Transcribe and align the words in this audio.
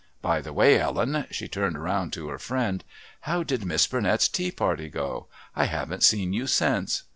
By 0.23 0.41
the 0.41 0.51
way, 0.51 0.79
Ellen," 0.79 1.27
she 1.29 1.47
turned 1.47 1.77
round 1.77 2.11
to 2.13 2.27
her 2.29 2.39
friend, 2.39 2.83
"how 3.19 3.43
did 3.43 3.63
Miss 3.63 3.85
Burnett's 3.85 4.27
tea 4.27 4.51
party 4.51 4.89
go? 4.89 5.27
I 5.55 5.65
haven't 5.65 6.01
seen 6.01 6.33
you 6.33 6.47
since." 6.47 7.03